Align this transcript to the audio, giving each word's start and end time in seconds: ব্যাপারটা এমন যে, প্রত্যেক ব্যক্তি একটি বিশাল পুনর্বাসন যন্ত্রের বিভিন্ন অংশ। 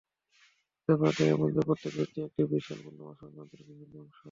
ব্যাপারটা 0.89 1.23
এমন 1.27 1.47
যে, 1.55 1.61
প্রত্যেক 1.67 1.93
ব্যক্তি 1.97 2.17
একটি 2.21 2.41
বিশাল 2.51 2.79
পুনর্বাসন 2.83 3.29
যন্ত্রের 3.35 3.67
বিভিন্ন 3.69 3.93
অংশ। 3.99 4.17